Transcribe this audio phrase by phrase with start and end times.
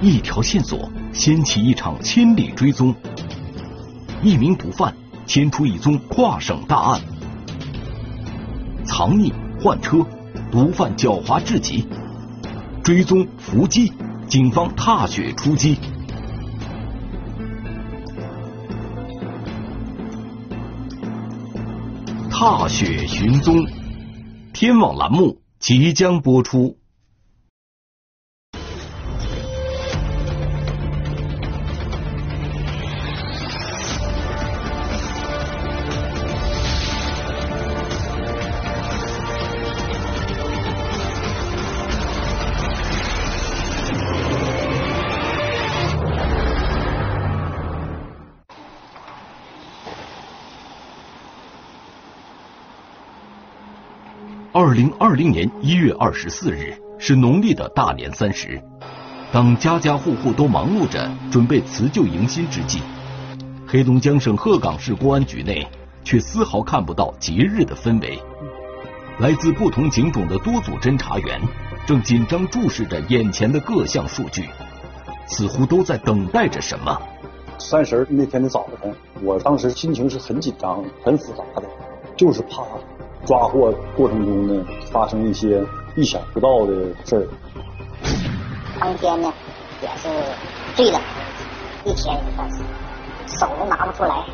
[0.00, 2.94] 一条线索掀起一场千里追踪。
[4.22, 4.94] 一名毒贩
[5.26, 7.00] 牵出一宗跨省大案，
[8.84, 10.04] 藏匿换车，
[10.50, 11.86] 毒贩狡猾至极，
[12.82, 13.92] 追踪伏击，
[14.28, 15.78] 警方踏雪出击。
[22.30, 23.66] 踏雪寻踪，
[24.52, 26.76] 天网栏目即将播出。
[54.58, 58.58] 二零二零年一月二十四日是农历的大年三十，
[59.30, 62.80] 当家家户户都忙碌着准备辞旧迎新之际，
[63.66, 65.68] 黑龙江省鹤岗市公安局内
[66.02, 68.18] 却丝毫看不到节日的氛围。
[69.18, 71.38] 来自不同警种的多组侦查员
[71.86, 74.48] 正紧张注视着眼前的各项数据，
[75.26, 76.98] 似乎都在等待着什么。
[77.58, 81.64] 三十那天的早晨，我当时心情是很紧张、很复杂的，
[82.16, 82.64] 就是怕。
[83.26, 85.62] 抓获过程中呢，发生一些
[85.96, 86.72] 意想不到的
[87.04, 87.26] 事儿。
[88.78, 89.32] 当天呢，
[89.82, 90.08] 也是
[90.76, 91.00] 醉了，
[91.84, 92.58] 一天也算是，
[93.26, 94.24] 手都拿不出来，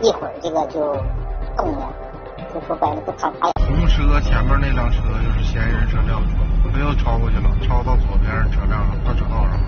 [0.00, 0.80] 一会儿这个就
[1.56, 1.92] 动了，
[2.54, 3.50] 就说白了不看开。
[3.66, 6.22] 红车前面那辆车就是嫌疑人车辆，
[6.72, 9.60] 他又超过去了，超到左边车辆快车道上。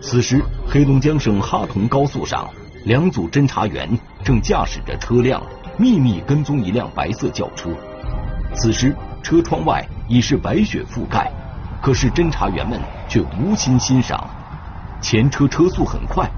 [0.00, 2.48] 此时，黑龙江省哈同高速上，
[2.84, 3.88] 两组侦查员
[4.24, 5.40] 正驾驶着车辆。
[5.80, 7.70] 秘密跟踪一辆白色轿车，
[8.52, 11.30] 此时车窗外已是白雪覆盖，
[11.80, 14.28] 可是侦查员们却无心欣赏。
[15.00, 16.28] 前车车速很快，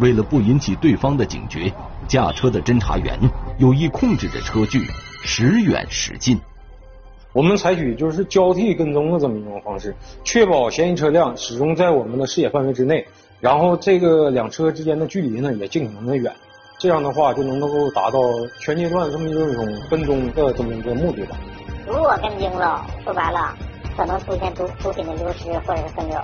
[0.00, 1.72] 为了不引起对方的警觉，
[2.08, 3.16] 驾车的侦查员
[3.58, 4.80] 有意控制着车距，
[5.22, 6.36] 时远时近。
[7.32, 13.06] 我们采取就是交替跟踪的这么一种方式，确保嫌疑车辆始终在我们的视野范围之内，
[13.38, 16.34] 然后这个两车之间的距离呢也尽可能的远。
[16.78, 18.20] 这样的话就能够达到
[18.60, 21.36] 全阶段这么一种跟踪的这么一个目的吧。
[21.84, 23.52] 如果跟踪了，说白了，
[23.96, 26.16] 可能出现毒毒品的流失或者是分流。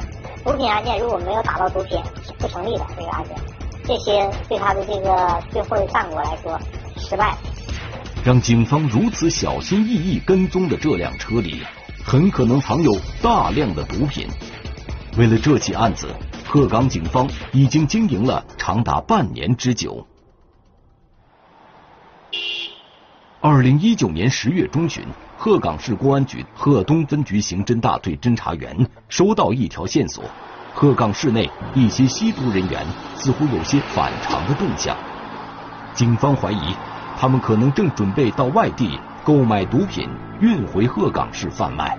[0.45, 3.37] 毒品案件如果没有打到毒品，是不成立的这个案件。
[3.85, 6.57] 这些对他的这个最后的战果来说，
[6.97, 7.37] 失败。
[8.25, 11.65] 让警方如此小心翼翼跟踪的这辆车里，
[12.05, 14.29] 很可能藏有大量的毒品。
[15.19, 16.07] 为了这起案子，
[16.47, 20.07] 鹤岗警方已经经营了长达半年之久。
[23.47, 25.05] 二零一九年十月中旬，
[25.37, 28.75] 鹤岗市公安局鹤东分局刑侦大队侦查员
[29.11, 30.25] 收到一条线索：
[30.73, 32.83] 鹤岗市内一些吸毒人员
[33.15, 34.97] 似乎有些反常的动向。
[35.93, 36.75] 警方怀疑，
[37.19, 40.09] 他们可能正准备到外地购买毒品，
[40.41, 41.99] 运回鹤岗市贩卖。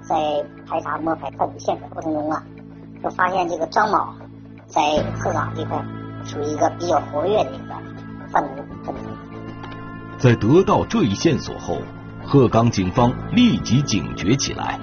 [0.00, 0.16] 在
[0.66, 2.42] 排查摸排特务线索过程中啊，
[3.04, 3.98] 就发现这个张某
[4.66, 4.80] 在
[5.18, 5.84] 鹤岗这块
[6.24, 7.74] 属于一个比较活跃的一个
[8.32, 9.09] 贩毒分子。
[10.20, 11.78] 在得到这一线索后，
[12.26, 14.78] 鹤岗警方立即警觉起来。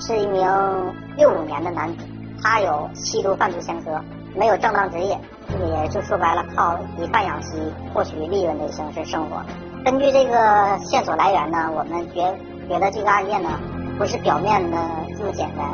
[0.00, 0.42] 是一名
[1.18, 1.98] 六五年的男子，
[2.42, 4.02] 他有吸毒贩毒前科，
[4.34, 5.20] 没有正当职业，
[5.60, 7.52] 也就说白了，靠以贩养吸
[7.92, 9.42] 获取利润的形式生活。
[9.84, 12.34] 根据这个线索来源呢，我们觉
[12.66, 13.50] 觉得这个案件呢，
[13.98, 14.78] 不是表面的
[15.18, 15.68] 这么简单。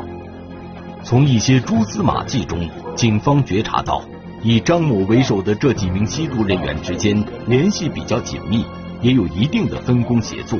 [1.05, 4.01] 从一些蛛丝马迹中，警方觉察到，
[4.43, 8.65] 以张某为首的这几名吸毒人员之间联系比较紧密。
[9.01, 10.59] 也有一定的分工协作，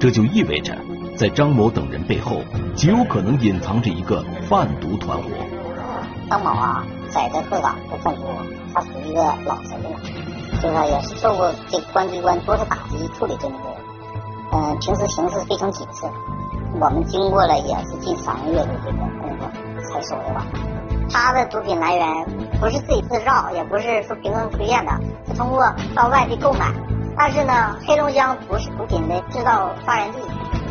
[0.00, 0.76] 这就意味着，
[1.16, 2.42] 在张某等人背后
[2.74, 5.28] 极有可能隐藏着一个贩毒团伙。
[6.28, 8.22] 张某啊，在这鹤岗的政府，
[8.74, 9.90] 他属于一个老神了，
[10.60, 13.74] 就是也是受过这公安机关多次打击处理这种人，
[14.52, 16.10] 嗯，平时行事非常谨慎。
[16.80, 19.48] 我们经过了也是近三个月的这个工作
[19.88, 20.44] 才收的吧。
[21.08, 22.06] 他的毒品来源
[22.60, 24.92] 不是自己制造，也不是说凭空推荐的，
[25.26, 25.64] 是通过
[25.94, 26.72] 到外地购买。
[27.18, 30.18] 但是呢，黑龙江不是毒品的制造发源地，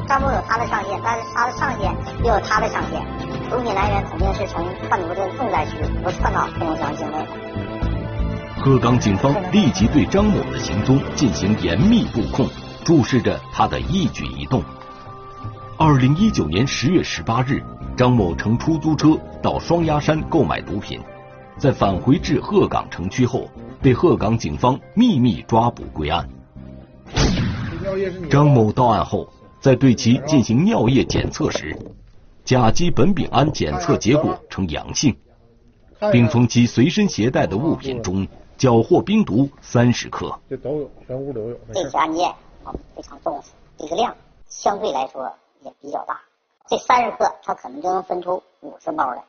[0.07, 1.91] 张某有他的上线，但是他的上线
[2.23, 3.01] 又有他的上线，
[3.49, 5.71] 毒品来源肯定是从贩毒的重灾区
[6.03, 7.17] 不是窜到黑龙江境内。
[8.61, 12.47] 鹤岗警方立即对张某的行踪进行严密布控，
[12.83, 14.63] 注视着他的一举一动。
[15.77, 17.61] 二零一九年十月十八日，
[17.97, 21.01] 张某乘出租车到双鸭山购买毒品，
[21.57, 23.49] 在返回至鹤岗城区后，
[23.81, 26.27] 被鹤岗警方秘密抓捕归案。
[28.29, 29.29] 张某到案后，
[29.61, 31.77] 在对其进行尿液检测时，
[32.43, 35.15] 甲基苯丙胺检测结果呈阳性，
[36.11, 40.39] 并从其随身携带的物品中缴获冰毒三十克。
[40.49, 41.57] 这都有，全屋都有。
[41.73, 42.29] 这起案件
[42.63, 44.15] 啊非常重视，这个量
[44.47, 45.31] 相对来说
[45.61, 46.19] 也比较大。
[46.67, 49.23] 这三十克，它可能就能分出五十包来，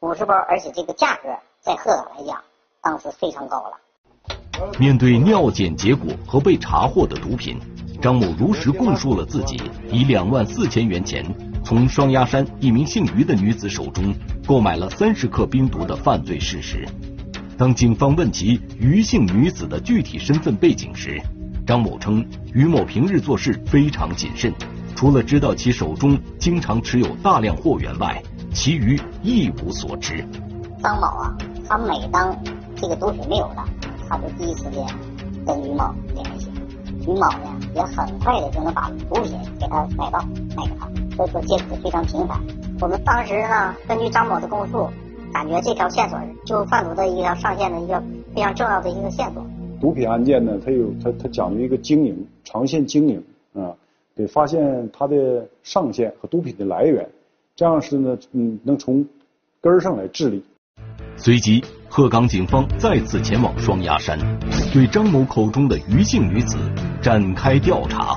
[0.00, 1.28] 五十包，而且这个价格
[1.60, 2.42] 在鹤岗来讲，
[2.80, 3.78] 当时非常高了。
[4.78, 7.56] 面对尿检结果和被查获的毒品，
[8.00, 9.60] 张某如实供述了自己
[9.90, 11.24] 以两万四千元钱
[11.64, 14.14] 从双鸭山一名姓于的女子手中
[14.46, 16.86] 购买了三十克冰毒的犯罪事实。
[17.56, 21.20] 当警方问及于姓女子的具体身份背景时，
[21.66, 22.24] 张某称
[22.54, 24.52] 于某平日做事非常谨慎。
[24.94, 28.22] 除了知道其手中经常持有大量货源外，
[28.52, 30.24] 其余一无所知。
[30.82, 31.36] 张某啊，
[31.68, 32.36] 他每当
[32.76, 33.64] 这个毒品没有了，
[34.08, 34.84] 他就第一时间
[35.46, 36.50] 跟于某联系。
[37.02, 40.18] 于某呢，也很快的就能把毒品给他买到
[40.56, 42.40] 卖给他，所以说接触非常频繁。
[42.80, 44.88] 我们当时呢，根据张某的供述，
[45.32, 48.02] 感觉这条线索就贩毒的一条上线的一个
[48.34, 49.44] 非常重要的一个线索。
[49.80, 53.22] 毒品案件呢，它有它它讲究一个经营，长线经营
[53.54, 53.74] 啊。
[54.14, 57.08] 得发现它的上线和毒品的来源，
[57.54, 59.06] 这样是呢，嗯，能从
[59.60, 60.42] 根儿上来治理。
[61.16, 61.62] 随即，
[61.98, 64.16] 鹤岗警方再次前往双鸭山，
[64.72, 66.56] 对张某口中的余姓女子
[67.02, 68.16] 展开调查。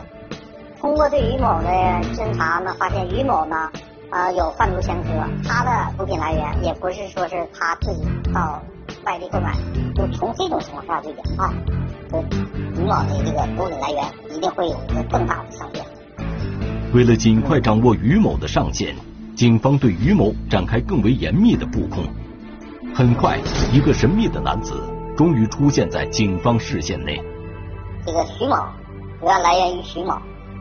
[0.80, 1.68] 通过对于某的
[2.14, 3.72] 侦查呢，发现于某呢，
[4.12, 5.10] 呃，有贩毒前科，
[5.44, 8.62] 他的毒品来源也不是说是他自己到
[9.04, 9.56] 外地购买，
[9.96, 11.52] 就从这种情况下就研判，
[12.76, 15.84] 于某的这个毒品来源一定会有一个更大的上限。
[16.94, 18.96] 为了尽快掌握于某的上限，
[19.36, 22.06] 警方对于某展开更为严密的布控。
[22.94, 23.40] 很快，
[23.72, 24.74] 一个神秘的男子
[25.16, 27.24] 终于出现在警方视线内。
[28.06, 28.56] 这个徐某
[29.20, 30.18] 主要来源于徐某，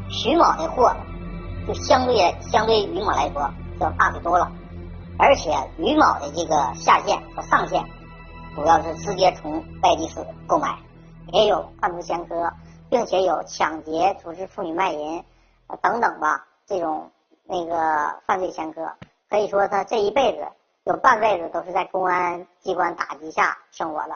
[0.08, 0.94] 徐某的货
[1.66, 4.50] 就相对相对于某来说要大得多了，
[5.18, 7.84] 而且于某的这个下线和上线
[8.54, 10.78] 主要是直接从外地市购买，
[11.32, 12.52] 也有贩毒前科，
[12.88, 15.22] 并且有抢劫、组织妇女卖淫。
[15.82, 17.10] 等等吧，这种
[17.44, 18.92] 那个犯罪前科，
[19.28, 20.38] 可以说他这一辈子
[20.86, 24.14] 有半辈子都是在公安机关打击下生活的。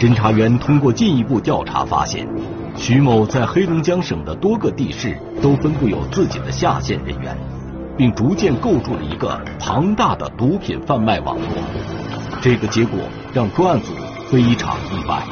[0.00, 2.28] 侦查员通过进一步调查发现，
[2.76, 7.36] 徐某在黑龙江省的多个地市都分布有自己的下线人员，
[7.96, 11.46] 并逐渐构筑了一个庞大的毒品贩卖网络。
[12.42, 12.98] 这个结果
[13.32, 13.92] 让专案组
[14.28, 15.22] 非常意外。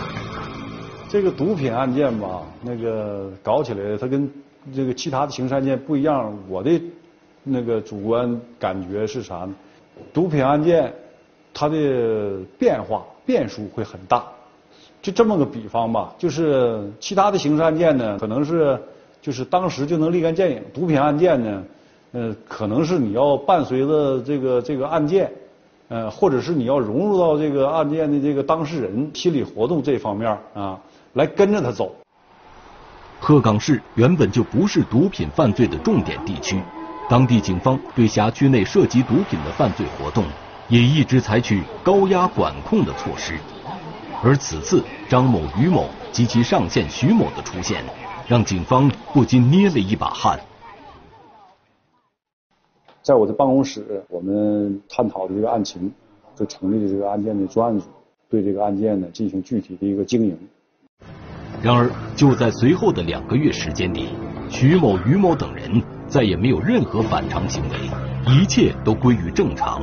[1.08, 4.30] 这个毒品案件吧，那个搞起来，它跟
[4.72, 6.80] 这个其他的刑事案件不一样，我的
[7.42, 9.52] 那个主观感觉是啥呢？
[10.12, 10.92] 毒品案件
[11.52, 14.24] 它的变化变数会很大。
[15.02, 18.76] 就这么个比方吧，就是其他的刑事案件呢，可能是
[19.22, 21.62] 就是当时就能立竿见影；毒品案件呢，
[22.12, 25.30] 呃，可能是你要伴随着这个这个案件，
[25.88, 30.80] 呃，或者是你要融入到这个案件的这个当事人心理活动这方面啊，
[31.12, 31.94] 来跟着他走。
[33.20, 36.60] 鹤岗市原本就不是毒品犯罪的重点地区，
[37.08, 40.24] 当地警方对辖区内涉及毒品的犯罪活动
[40.68, 43.38] 也一直采取高压管控的措施。
[44.24, 47.84] 而此次张某、于某及其上线徐某的出现，
[48.26, 50.40] 让警方不禁捏了一把汗。
[53.02, 55.92] 在我的办公室，我们探讨的这个案情，
[56.34, 57.86] 就成立了这个案件的专案组，
[58.28, 60.36] 对这个案件呢进行具体的一个经营。
[61.62, 64.08] 然而，就在随后的两个月时间里，
[64.48, 67.76] 徐某、于某等人再也没有任何反常行为，
[68.32, 69.82] 一切都归于正常。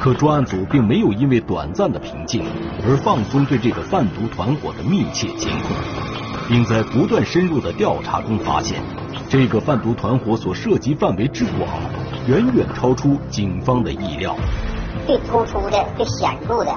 [0.00, 2.44] 可专案组并没有因为短暂的平静
[2.86, 5.70] 而放松对这个贩毒团伙的密切监控，
[6.48, 8.80] 并在不断深入的调查中发现，
[9.28, 11.68] 这个贩毒团伙所涉及范围之广，
[12.28, 14.36] 远远超出警方的意料。
[15.06, 16.72] 最突出的、最显著的，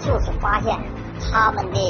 [0.00, 0.74] 就是发现
[1.30, 1.80] 他们的。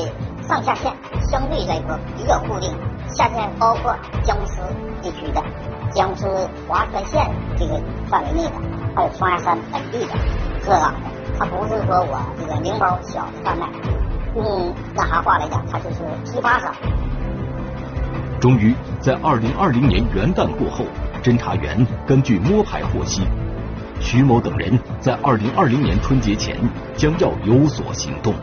[0.46, 0.92] 上下线
[1.30, 2.70] 相对来说比较固定，
[3.08, 4.60] 下线包括江苏
[5.00, 5.42] 地区的、
[5.90, 6.26] 江苏
[6.68, 8.52] 华川县这个范围内的，
[8.94, 10.12] 还有双鸭山本地的、
[10.64, 11.00] 鹤岗的。
[11.38, 13.66] 它不是说我这个零包小的贩卖，
[14.36, 16.72] 用那啥话来讲，它就是批发商。
[18.38, 20.84] 终于在二零二零年元旦过后，
[21.22, 23.22] 侦查员根据摸排获悉，
[23.98, 26.54] 徐某等人在二零二零年春节前
[26.94, 28.34] 将要有所行动。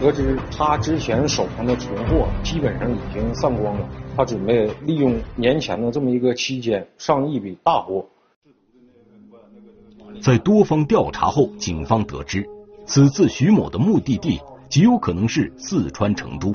[0.00, 8.06] 得知他之前手上的存货基本上已经散光了，他准备利用年前的这么一个期间上一笔大货。
[10.22, 12.48] 在多方调查后，警方得知
[12.86, 16.54] 此次徐某的目的地极有可能是四川成都，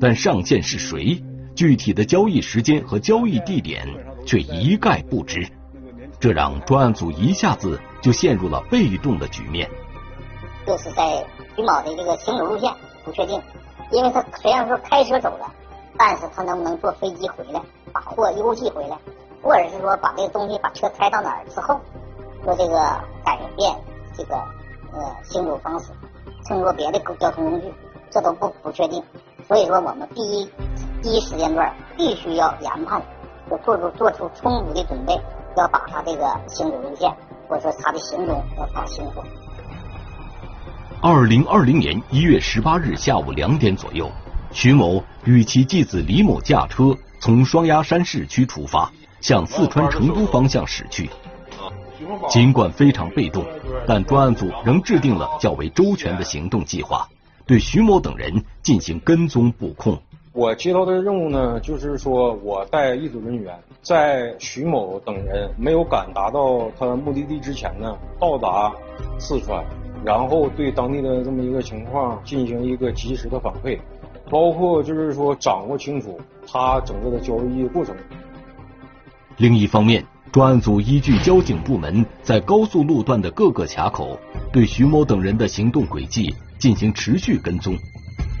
[0.00, 1.22] 但上线是谁，
[1.54, 3.86] 具体的交易时间和交易地点
[4.24, 5.46] 却一概不知。
[6.18, 9.68] 这让专案组一下子就陷入了被动的局面。
[10.66, 11.24] 就是在
[11.56, 12.72] 徐某的这个行走路线
[13.04, 13.42] 不确定，
[13.90, 15.50] 因为他虽然说开车走了，
[15.96, 17.60] 但是他能不能坐飞机回来，
[17.92, 18.96] 把货邮寄回来，
[19.42, 21.80] 或者是说把这个东西把车开到哪儿之后，
[22.44, 22.78] 做这个
[23.24, 23.74] 改变
[24.16, 24.34] 这个
[24.92, 25.92] 呃行走方式，
[26.46, 27.72] 乘坐别的交通工具，
[28.10, 29.02] 这都不不确定。
[29.48, 30.50] 所以说，我们第一
[31.02, 33.02] 第一时间段必须要研判，
[33.50, 35.20] 就做出做出充足的准备，
[35.56, 37.12] 要把他这个行走路线
[37.48, 39.20] 或者说他的行踪要搞清楚。
[41.02, 44.10] 二零二零年一月十八日下午两点左右，
[44.52, 48.92] 徐某与其继子李某驾车从双鸭山市区出发，
[49.22, 51.08] 向四川成都方向驶去。
[52.28, 53.46] 尽管非常被动，
[53.86, 57.08] 但专案组仍制定了较为周全的行动计划，
[57.46, 59.98] 对徐某等人进行跟踪布控。
[60.32, 68.70] 我接到的任务呢，就是说我带一组人员，在徐某等人没有赶达到他目的地之前呢，到达
[69.18, 69.64] 四川。
[70.04, 73.78] 然后对当地的这么一个情况进行一个及时的反馈，
[74.30, 77.94] 包括就是说掌握清楚他整个的交易过程。
[79.36, 84.18] 另一方面，专案组依据交警部门在高速路段的各个卡口，
[84.52, 87.74] 对徐某等人的行动轨迹进行持续跟踪。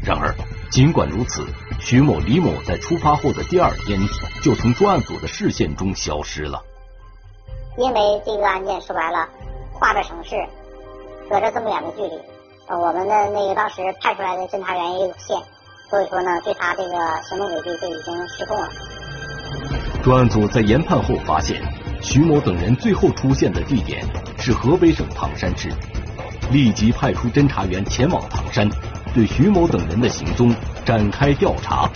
[0.02, 0.34] 然而，
[0.70, 1.44] 尽管如此，
[1.78, 4.00] 徐某、李某在出发后的第二天
[4.42, 6.62] 就从专案组的视线中消失了。
[7.76, 9.28] 因为这个案件说白了，
[9.74, 10.36] 跨着城市。
[11.30, 12.20] 隔着这么远的距离，
[12.66, 15.40] 我们的那个当时派出来的侦查员也有限，
[15.88, 18.68] 所以说呢，对他这个行动轨迹就已经失控了。
[20.02, 21.62] 专案组在研判后发现，
[22.02, 24.04] 徐某等人最后出现的地点
[24.38, 25.68] 是河北省唐山市，
[26.50, 28.68] 立即派出侦查员前往唐山，
[29.14, 30.52] 对徐某等人的行踪
[30.84, 31.88] 展开调查。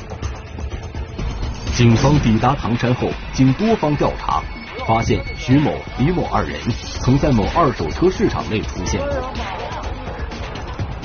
[1.74, 4.40] 警方抵达唐山后，经多方调查。
[4.86, 6.60] 发现徐某、李某二人
[7.00, 9.32] 曾在某二手车市场内出现过。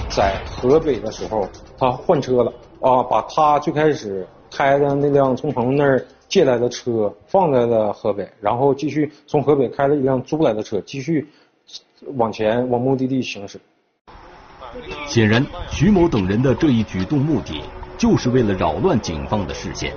[0.10, 11.26] 在河北的时候，他换车了啊，把他最开始开的那辆从朋友那儿借来的车放在了河北，然后继续从河北开了一辆租来的车，继续
[12.18, 13.60] 往前往目的地行驶。
[15.08, 17.64] 显然，徐某等人的这一举动目的，
[17.98, 19.94] 就是为了扰乱警方的视线。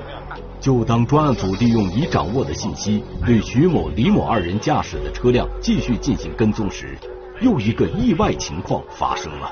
[0.62, 6.96] 就当专案组利用已掌握的信息，对徐某、李某二人驾驶的车辆继续进行跟踪时，
[7.40, 9.50] 又一个意外情况发生了。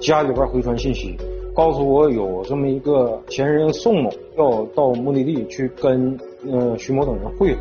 [0.00, 1.16] 家里边回传信息，
[1.54, 6.18] 告诉我有这么一个嫌疑人宋某要到目的地去跟
[6.50, 7.60] 呃徐某等人会合，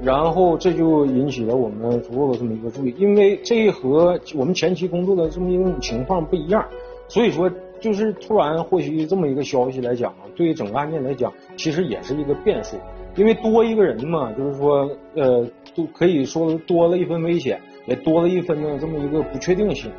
[0.00, 6.64] 然后这就引起了我们足够的这么一个注意，因为这和我们前期工作的这么一种情况不一样，
[7.08, 7.50] 所以说。
[7.84, 12.78] 就是突然获悉这么一个消息来讲啊，对于整个案件来讲，其实也是一个变数，
[13.14, 19.92] 因为多一个人嘛，就是说，呃，都可以说多了一分危险，也多了一分的这么一个不确定性。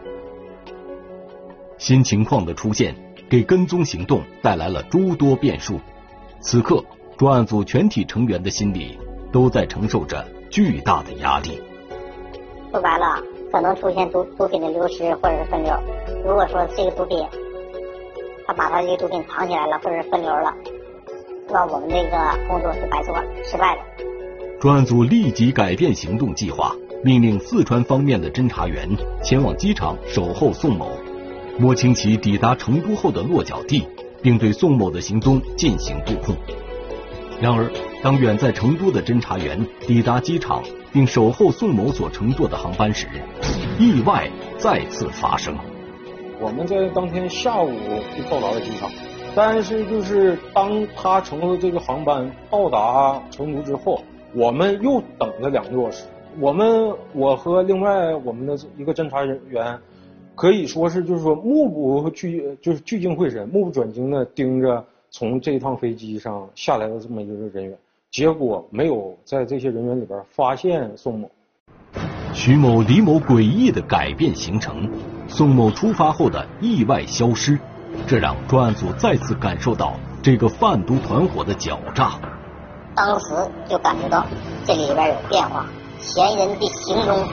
[1.77, 2.95] 新情况的出现，
[3.29, 5.79] 给跟踪行动带来了诸多变数。
[6.39, 6.83] 此刻，
[7.17, 8.97] 专案组全体成员的心里
[9.31, 11.61] 都在承受着巨大的压力。
[12.71, 15.71] 说白了，可能出现毒毒品的流失或者是分流。
[16.25, 17.23] 如果说这个毒品，
[18.47, 20.53] 他把他这个毒品藏起来了，或者分流了，
[21.49, 23.81] 那我们这个工作是白做了、失败了。
[24.59, 28.89] 专案组立即改变行动计划，命令四川方面的侦查员
[29.23, 30.89] 前往机场守候宋某，
[31.57, 33.87] 摸清其抵达成都后的落脚地，
[34.21, 36.35] 并对宋某的行踪进行布控。
[37.41, 37.69] 然而，
[38.01, 43.07] 当远在成都的侦查员抵达机场并守候宋某所乘坐的航班时，
[43.77, 45.53] 意外再次发生。
[46.39, 47.71] 我们在当天下午
[48.15, 48.89] 就到达了机场，
[49.33, 54.01] 但是就是当他乘坐这个航班到达成都之后，
[54.33, 56.03] 我们又等了两个多小时。
[56.39, 59.79] 我们我和另外我们的一个侦查人员，
[60.35, 67.77] 可以说是就是说目不聚就是聚精会神、目不转睛的盯着从这趟飞机上下来的这么一个人员，
[68.11, 71.31] 结果没有在这些人员里边发现宋某。
[72.33, 74.91] 徐某、李某诡异的改变行程，
[75.27, 77.59] 宋某出发后的意外消失，
[78.07, 82.11] 这让专案组再次感受到这个贩毒团伙的狡诈。
[82.95, 83.25] 当时
[83.67, 84.25] 就感觉到
[84.65, 85.65] 这里边有变化，
[85.99, 87.27] 嫌疑人的行踪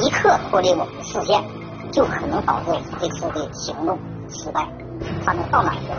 [0.00, 1.42] 一刻脱离我们的视线，
[1.90, 2.70] 就可能导致
[3.00, 3.98] 这次的行动
[4.28, 4.68] 失败。
[5.24, 5.96] 他们到哪去了？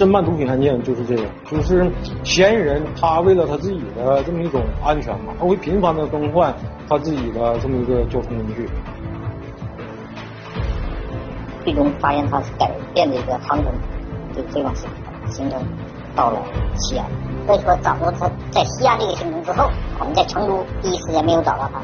[0.00, 1.92] 侦办毒品案件就是这样，就是
[2.24, 6.54] 嫌疑人他为了他自己的这么一种安全嘛，他会频繁的更换
[6.88, 8.66] 他自己的这么一个交通工具，
[11.64, 13.66] 最终发现他是改变的一个长征，
[14.34, 14.72] 就这种
[15.28, 15.62] 行程
[16.16, 16.40] 到了
[16.76, 17.06] 西安。
[17.46, 21.82] 所以说，找到他在西安这个行程之后，我们在成都第一时间没有找到他。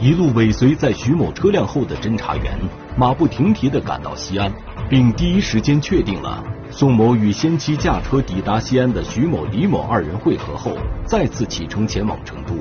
[0.00, 2.56] 一路尾随在徐某车辆后的侦查员，
[2.96, 4.52] 马不停蹄地赶到西安，
[4.88, 6.40] 并第一时间确定了
[6.70, 12.54] 宋某与先期驾车抵达西安的徐某、李某二人会合后，再次启程前往成都。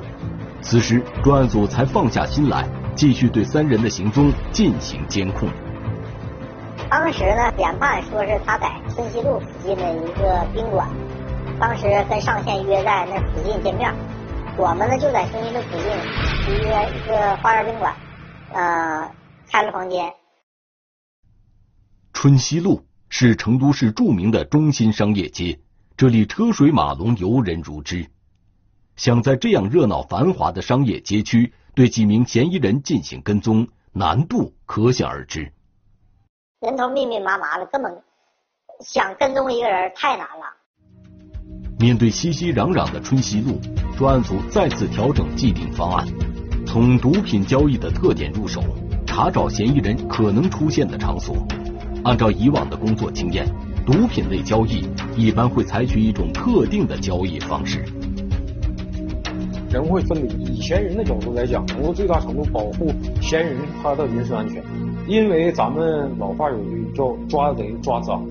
[0.62, 5.48] 此时，专案组才放下心来，继续对三人的行踪进行监控。
[6.90, 10.88] 当时呢，研判说是他在春熙路附近的一个宾馆，
[11.60, 13.94] 当时跟上线约在那附近见面。
[14.58, 17.94] 我们呢就在春熙路附近约一个花园宾馆，
[18.54, 19.12] 呃，
[19.52, 20.12] 开了房间。
[22.14, 25.60] 春熙路是成都市著名的中心商业街，
[25.96, 28.08] 这里车水马龙，游人如织。
[28.96, 35.52] 想在这样热闹繁华的商业街区对几名嫌疑人进行跟踪，难度可想而知。
[36.62, 38.04] 人头密密麻麻的，根本
[38.82, 40.46] 想跟踪一个人太难了。
[41.80, 43.60] 面对熙熙攘攘的春熙路，
[43.96, 46.08] 专案组再次调整既定方案，
[46.66, 48.64] 从毒品交易的特点入手，
[49.06, 51.36] 查找嫌疑人可能出现的场所。
[52.04, 53.46] 按照以往的工作经验，
[53.86, 57.84] 毒品类交易一般会采取一种特定的交易方式。
[59.70, 62.88] 人会分离，以嫌疑人的角度来讲，能够最大程度保护
[63.22, 64.64] 嫌疑人他的人身安全。
[65.08, 68.26] 因为咱们老话有句叫“抓贼抓赃”，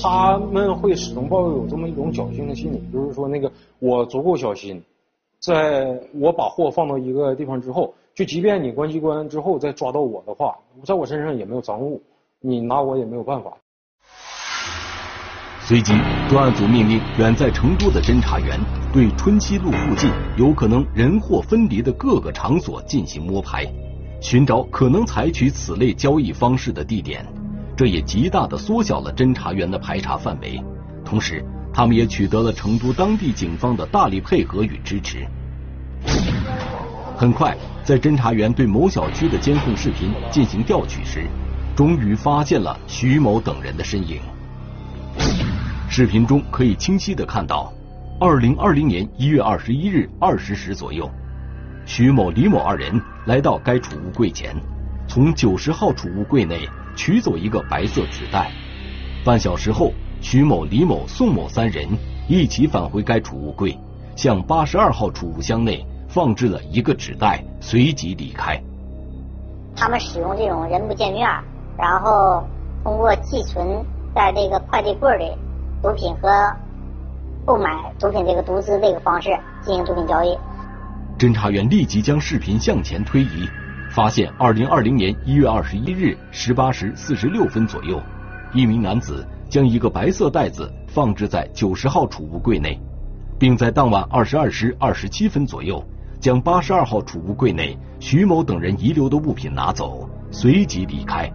[0.00, 3.50] 他们会始终抱有这么一种侥幸的心理，就是说那个
[3.80, 4.80] 我足够小心，
[5.40, 12.00] 在我把货放到一个地方之后，就即便你关机关之后再抓到我的话，在我身上也没有赃物，
[12.40, 13.50] 你拿我也没有办法。
[15.60, 15.92] 随即，
[16.30, 18.58] 专案组命令远在成都的侦查员
[18.92, 23.66] 对春熙路附近有可能人货分离的各个场所进行摸排，
[24.20, 27.26] 寻找可能采取此类交易方式的地点。
[27.76, 30.62] 这也极大的缩小了侦查员的排查范围。
[31.04, 35.26] 同时，他们也取得了成都当地警方的大力配合与支持。
[37.16, 41.26] 很快，在侦查员对某小区的监控视频进行调取时，
[41.78, 44.20] 终于发现了徐某等人的身影。
[45.88, 47.72] 视频中可以清晰的看到，
[48.18, 51.08] 二零二零年一月二十一日二十时左右，
[51.86, 54.56] 徐某、李某二人来到该储物柜前，
[55.06, 58.50] 从九十号储物柜内取走一个白色纸袋。
[59.24, 61.86] 半小时后，徐某、李某、宋某三人
[62.26, 63.78] 一起返回该储物柜，
[64.16, 68.60] 向八十二号储物箱内放置了一个纸袋，随即离开。
[69.76, 71.24] 他们使用这种人不见面，
[71.78, 72.44] 然后
[72.82, 75.32] 通过寄存在这个快递柜里。
[75.80, 76.28] 毒品和
[77.46, 79.30] 购买毒品这个毒资这个方式
[79.62, 80.36] 进行毒品交易。
[81.16, 83.48] 侦查员立即将视频向前推移，
[83.92, 88.02] 发现二零二零年一月二十一日十八时四十六分左右，
[88.52, 92.76] 一名男子将一个白色袋子放置在九十号储物柜内，
[93.38, 95.80] 并在当晚二十二时二十七分左右
[96.18, 101.30] 将八十二号储物柜内徐某等人遗留的物品拿走，随即离开。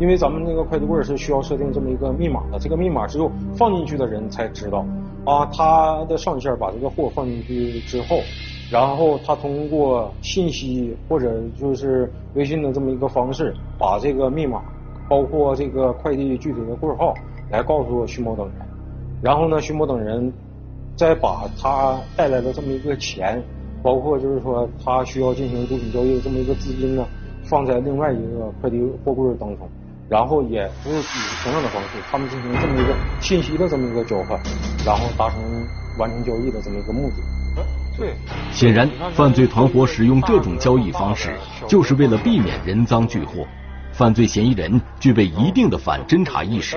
[0.00, 4.84] 因为咱们那个快递柜是需要设定这么一个密码的，这个密码只有放进去的人才知道。
[5.26, 8.20] 啊，他的上线把这个货放进去之后，
[8.72, 14.62] 然后他通过信息或者就是微信的这么一个方式，把这个密码，
[15.06, 17.12] 包括这个快递具体的柜号，
[17.50, 18.54] 来告诉徐某等人。
[19.20, 20.32] 然后呢，徐某等人
[20.96, 23.42] 再把他带来的这么一个钱，
[23.82, 27.04] 包括就是说他需要进行毒品交易的这么一个资金呢，
[27.44, 29.68] 放在另外一个快递货柜当中。
[30.10, 31.02] 然后也是以
[31.44, 34.36] 同样的方式，他们进行这么一个信息的这么一个交换，
[34.84, 35.38] 然后达成
[35.98, 37.16] 完成交易的这么一个目的。
[37.96, 38.16] 对，
[38.50, 43.46] 显然犯罪团伙使用这种交易方式，就是为了避免人赃俱获。
[43.92, 46.76] 犯罪嫌疑人具备一定的反侦查意识。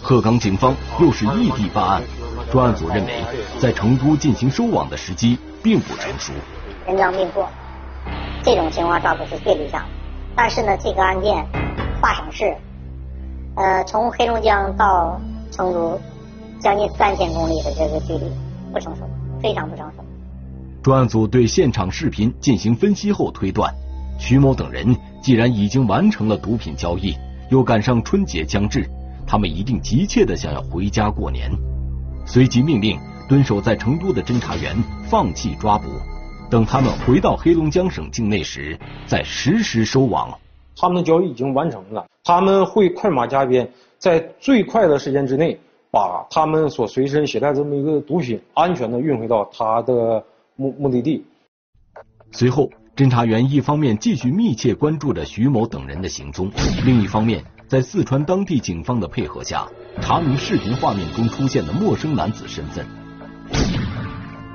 [0.00, 2.02] 鹤岗警方又是异地办案，
[2.50, 3.22] 专案组认为
[3.58, 6.32] 在成都进行收网的时机并不成熟。
[6.86, 7.46] 人赃并获，
[8.42, 9.88] 这种情况抓捕是最理想的。
[10.34, 11.65] 但是呢，这个案件。
[12.06, 12.56] 跨省市，
[13.56, 16.00] 呃，从黑龙江到成都，
[16.60, 18.30] 将近三千公里的这个距离，
[18.72, 19.02] 不成熟，
[19.42, 20.04] 非常不成熟。
[20.84, 23.74] 专案组对现场视频进行分析后推断，
[24.20, 27.12] 徐某等人既然已经完成了毒品交易，
[27.50, 28.88] 又赶上春节将至，
[29.26, 31.50] 他们一定急切的想要回家过年。
[32.24, 32.96] 随即命令
[33.28, 34.76] 蹲守在成都的侦查员
[35.10, 35.88] 放弃抓捕，
[36.48, 40.38] 等他们回到黑龙江省境内时，再实施收网。
[40.78, 45.58] 他们的交易已经完成了，他们会快马加鞭，在最快的时间之内，
[45.90, 50.22] 把他们所随身携带这么一个毒品安全的运回到他的
[50.54, 51.24] 目目的地。
[52.32, 56.50] 随后，侦查员一方面继续密切关注着徐某等人的行踪，
[56.84, 59.66] 另一方面在四川当地警方的配合下，
[60.02, 62.84] 查明视频画面中出现的陌生男子身份。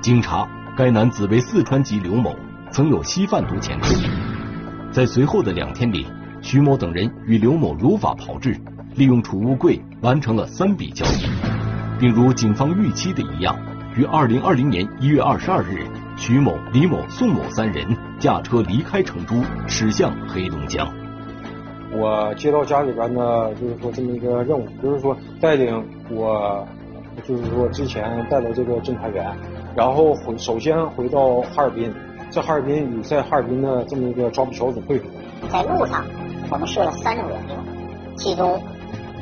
[0.00, 2.32] 经查，该男子为四川籍刘某，
[2.70, 3.88] 曾有吸贩毒前科。
[4.92, 6.06] 在随后的两天里，
[6.42, 8.54] 徐某等人与刘某如法炮制，
[8.94, 11.24] 利用储物柜完成了三笔交易，
[11.98, 13.56] 并如警方预期的一样，
[13.96, 15.86] 于二零二零年一月二十二日，
[16.18, 17.86] 徐某、李某、宋某三人
[18.18, 20.86] 驾车离开成都，驶向黑龙江。
[21.90, 26.68] 我接到家里边的，就是说这么一个任务，就是说带领我，
[27.26, 29.34] 就是说之前带的这个侦查员，
[29.74, 31.90] 然后回首先回到哈尔滨。
[32.32, 35.04] 在哈尔滨与在哈尔滨的这么一个抓捕小组会合，
[35.50, 36.02] 在路上
[36.50, 37.54] 我们设了三种人数，
[38.16, 38.58] 其中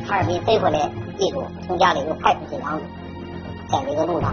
[0.06, 2.84] 哈尔滨飞回来一组，从家里又派出去两组，
[3.68, 4.32] 在这个路上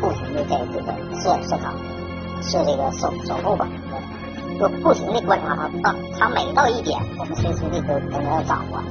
[0.00, 1.72] 不停的在这个设设场
[2.42, 3.68] 设这个守守候吧，
[4.58, 8.82] 就不停的观察他，到他每到一点，我们随时的都都能掌握。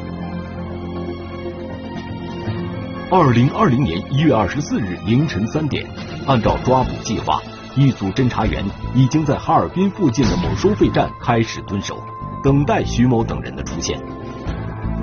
[3.12, 5.86] 二零二零年一月二十四日凌晨三点，
[6.26, 7.42] 按照抓捕计划。
[7.76, 12.02] 一组侦查员已经在哈尔滨附近的某收费站开始蹲守，
[12.42, 14.00] 等待徐某等人的出现。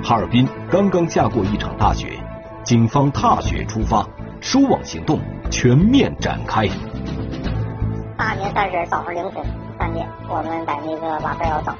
[0.03, 2.19] 哈尔滨刚刚下过一场大雪，
[2.63, 4.07] 警方踏雪出发，
[4.41, 5.19] 收网行动
[5.51, 6.67] 全面展开。
[8.17, 9.43] 大年三十早上凌晨
[9.77, 11.75] 三点，我们在那个瓦寨要等，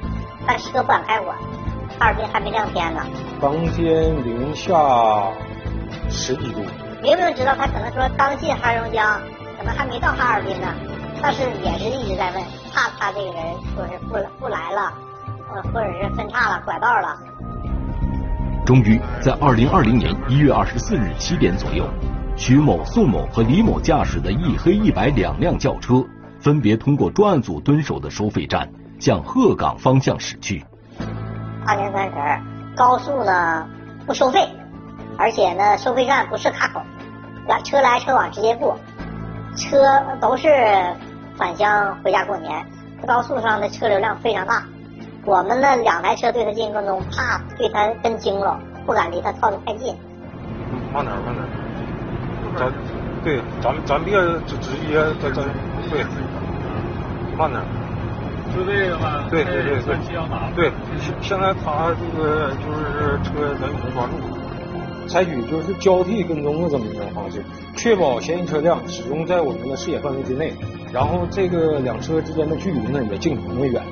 [0.46, 1.26] 但车不敢开火，
[1.98, 3.00] 哈尔滨还没亮天呢。
[3.40, 3.84] 房间
[4.24, 4.72] 零下
[6.08, 6.60] 十几度。
[7.04, 9.20] 明明知道他可能说刚进黑龙江。
[9.56, 10.66] 可能还没到哈尔滨呢，
[11.22, 14.92] 但是也是一直在问，怕他这个人说是不不来了，
[15.54, 17.16] 呃，或者是分叉了、拐道了。
[18.66, 21.88] 终于在二零二零年一月二十四日七点左右，
[22.36, 26.04] 徐某、宋某和李某驾驶的一黑一白两辆轿车，
[26.40, 30.64] 分别通过专案组蹲守的收费站，向鹤岗方向驶去。
[31.64, 32.16] 大年三十，
[32.74, 33.68] 高速呢
[34.04, 34.48] 不收费，
[35.16, 36.82] 而且呢收费站不设卡口，
[37.46, 38.76] 来车来车往直接过。
[39.56, 39.78] 车
[40.20, 40.48] 都是
[41.36, 42.64] 返乡回家过年，
[43.06, 44.64] 高速上的车流量非常大。
[45.24, 49.96] 我们那两台车对他进行跟踪，怕对他跟惊了，不敢离他靠得太近。
[50.92, 51.44] 慢点，慢点。
[52.56, 52.72] 咱
[53.22, 54.14] 对，咱咱别
[54.46, 55.44] 直直接咱咱
[55.90, 56.04] 对，
[57.36, 57.62] 慢点。
[58.54, 59.24] 就这个吗？
[59.30, 59.96] 对对对对。
[60.54, 60.72] 对，
[61.20, 64.12] 现在他这个就是车咱已经抓住。
[65.08, 67.42] 采取就是交替跟踪的这么一种方式，
[67.76, 70.52] 确保嫌疑车辆始终在我们的视野范围之内，
[70.92, 73.82] 然后这个两车之间的距离呢也尽可能的远。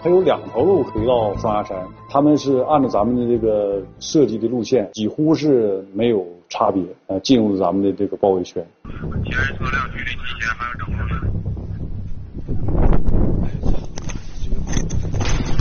[0.00, 8.66] 还有两条路可以到双鸭山，他们是按照咱们的这个设计的路线，几乎是没有差别，呃，进入咱们的这个包围圈。
[8.84, 11.41] 嫌疑车辆距离极限还有整多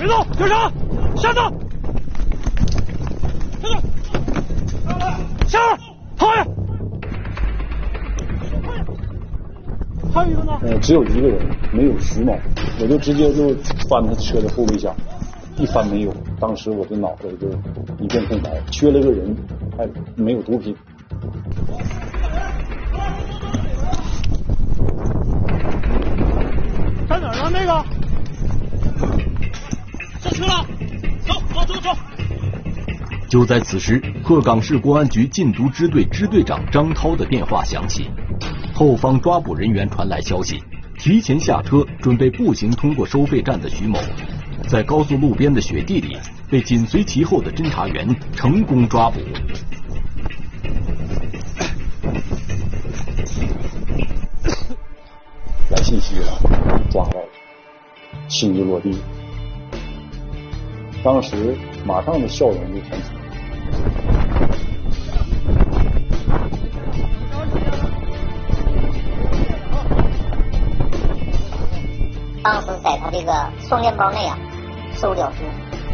[0.01, 0.17] 别动！
[0.39, 0.55] 有车！
[1.15, 1.39] 下车！
[5.47, 5.77] 下来！
[6.17, 6.43] 跑开！
[10.11, 10.57] 还有一个呢？
[10.63, 12.35] 呃，只有一个人，没有徐某，
[12.79, 13.53] 我就直接就
[13.87, 14.91] 翻他车的后备箱，
[15.57, 17.47] 一翻没有，当时我的脑袋就
[18.03, 19.37] 一片空白，缺了个人，
[19.77, 20.75] 还没有毒品。
[27.07, 27.51] 在哪儿呢？
[27.53, 27.85] 那个？
[33.31, 38.09] 就在此时，鹤岗市公安局禁毒支队支队长张涛的电话响起，
[38.73, 40.61] 后方抓捕人员传来消息，
[40.99, 43.97] 提前下车准备步行通过收费站的徐某，
[44.67, 46.17] 在高速路边的雪地里
[46.49, 49.21] 被紧随其后的侦查员成功抓捕。
[55.69, 56.37] 来信息了，
[56.89, 57.29] 抓到了，
[58.27, 58.97] 心就落地。
[61.01, 63.20] 当时马上的笑容就全出。
[73.23, 74.37] 个双肩包内啊，
[74.93, 75.37] 收缴出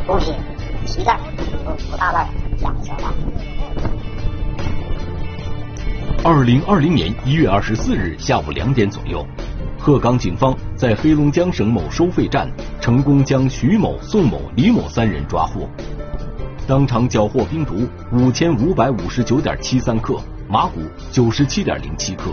[0.06, 0.34] 毒品、
[0.86, 1.20] 皮带、
[1.66, 2.30] 五大袋、
[2.62, 3.04] 两个小袋。
[6.24, 9.26] 二零二零年一月二十四日下午两点左右。
[9.80, 15.70] 鹤岗警方在黑龙江省某收费站成功将徐某、宋某、李某三人抓获，
[16.68, 22.32] 当场缴获冰毒五千五百五十九点七三克，麻古九十七点零七克。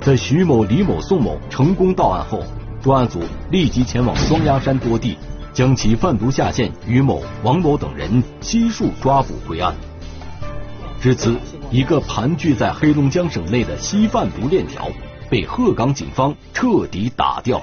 [0.00, 2.42] 在徐某、李某、宋某成功到案后，
[2.82, 5.16] 专案组立即前往双鸭山多地，
[5.52, 9.74] 将其贩毒下线于某、王某等人悉数抓捕归案。
[11.00, 11.36] 至此，
[11.70, 14.88] 一个盘踞在黑龙江省内的吸贩毒链条。
[15.30, 17.62] 被鹤岗警方彻底打掉。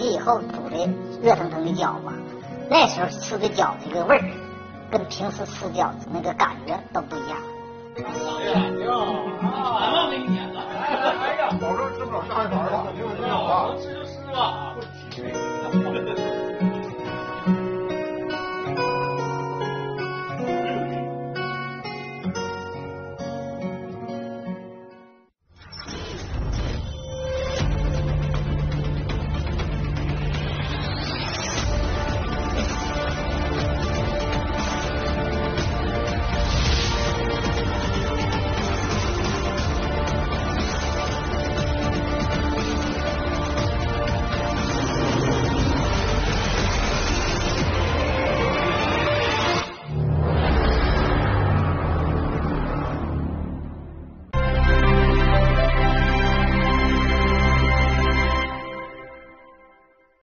[0.00, 0.88] 以后煮的
[1.22, 2.12] 热腾腾的饺子，
[2.68, 4.24] 那时候吃的饺子那个味儿，
[4.90, 7.38] 跟平时吃饺子那个感觉都不一样。